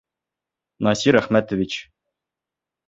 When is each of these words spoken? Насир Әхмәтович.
Насир 0.87 1.21
Әхмәтович. 1.21 1.81